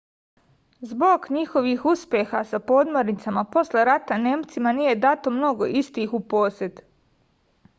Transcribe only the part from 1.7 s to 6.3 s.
uspeha sa podmornicama posle rata nemcima nije dato mnogo istih u